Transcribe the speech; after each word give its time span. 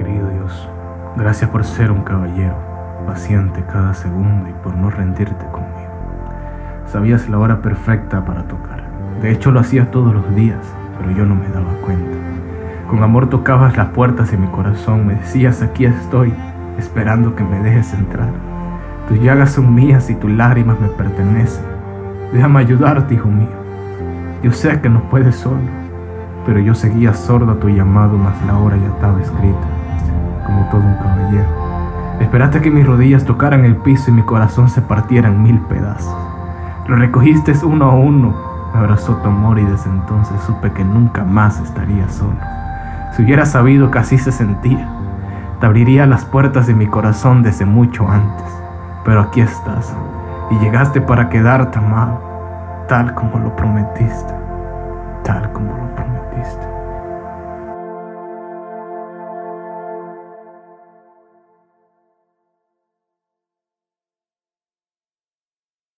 Querido 0.00 0.30
Dios, 0.30 0.66
gracias 1.14 1.50
por 1.50 1.62
ser 1.62 1.92
un 1.92 2.00
caballero, 2.04 2.56
paciente 3.06 3.62
cada 3.70 3.92
segundo 3.92 4.48
y 4.48 4.52
por 4.64 4.74
no 4.74 4.88
rendirte 4.88 5.44
conmigo. 5.52 5.92
Sabías 6.86 7.28
la 7.28 7.38
hora 7.38 7.60
perfecta 7.60 8.24
para 8.24 8.44
tocar. 8.44 8.82
De 9.20 9.30
hecho 9.30 9.50
lo 9.50 9.60
hacías 9.60 9.90
todos 9.90 10.14
los 10.14 10.34
días, 10.34 10.56
pero 10.96 11.10
yo 11.10 11.26
no 11.26 11.34
me 11.34 11.46
daba 11.48 11.74
cuenta. 11.84 12.16
Con 12.88 13.02
amor 13.02 13.28
tocabas 13.28 13.76
las 13.76 13.88
puertas 13.88 14.30
de 14.30 14.38
mi 14.38 14.46
corazón, 14.46 15.06
me 15.06 15.16
decías 15.16 15.60
aquí 15.60 15.84
estoy, 15.84 16.32
esperando 16.78 17.36
que 17.36 17.44
me 17.44 17.60
dejes 17.60 17.92
entrar. 17.92 18.30
Tus 19.06 19.20
llagas 19.20 19.50
son 19.50 19.74
mías 19.74 20.08
y 20.08 20.14
tus 20.14 20.30
lágrimas 20.30 20.80
me 20.80 20.88
pertenecen. 20.88 21.66
Déjame 22.32 22.60
ayudarte, 22.60 23.16
hijo 23.16 23.28
mío. 23.28 23.48
Yo 24.42 24.50
sé 24.52 24.80
que 24.80 24.88
no 24.88 25.02
puedes 25.10 25.36
solo, 25.36 25.60
pero 26.46 26.58
yo 26.58 26.74
seguía 26.74 27.12
sordo 27.12 27.52
a 27.52 27.60
tu 27.60 27.68
llamado, 27.68 28.16
mas 28.16 28.34
la 28.46 28.56
hora 28.56 28.78
ya 28.78 28.88
estaba 28.88 29.20
escrita, 29.20 29.68
todo 30.70 30.80
un 30.80 30.94
caballero. 30.94 31.48
Esperaste 32.20 32.60
que 32.60 32.70
mis 32.70 32.86
rodillas 32.86 33.24
tocaran 33.24 33.64
el 33.64 33.76
piso 33.76 34.10
y 34.10 34.14
mi 34.14 34.22
corazón 34.22 34.68
se 34.68 34.82
partiera 34.82 35.28
en 35.28 35.42
mil 35.42 35.58
pedazos. 35.60 36.16
Lo 36.86 36.96
recogiste 36.96 37.52
uno 37.62 37.90
a 37.90 37.94
uno, 37.94 38.34
me 38.72 38.80
abrazó 38.80 39.16
tu 39.16 39.28
amor 39.28 39.58
y 39.58 39.64
desde 39.64 39.90
entonces 39.90 40.40
supe 40.46 40.72
que 40.72 40.84
nunca 40.84 41.24
más 41.24 41.60
estaría 41.60 42.08
solo. 42.08 42.36
Si 43.12 43.22
hubiera 43.22 43.46
sabido 43.46 43.90
que 43.90 43.98
así 43.98 44.18
se 44.18 44.32
sentía, 44.32 44.88
te 45.60 45.66
abriría 45.66 46.06
las 46.06 46.24
puertas 46.24 46.66
de 46.66 46.74
mi 46.74 46.86
corazón 46.86 47.42
desde 47.42 47.64
mucho 47.64 48.08
antes. 48.08 48.46
Pero 49.04 49.20
aquí 49.20 49.40
estás 49.40 49.94
y 50.50 50.58
llegaste 50.58 51.00
para 51.00 51.28
quedarte 51.28 51.78
amado, 51.78 52.20
tal 52.88 53.14
como 53.14 53.38
lo 53.38 53.54
prometiste, 53.56 54.34
tal 55.24 55.52
como. 55.52 55.79